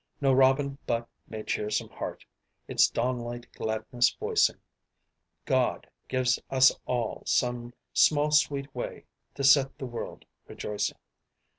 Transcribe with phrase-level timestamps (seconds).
[0.19, 2.25] No robin but may cheer some heart,
[2.67, 4.55] Its dawnlight gladness voicing;
[5.45, 10.97] God gives us all some small sweet way To set the world rejoicing."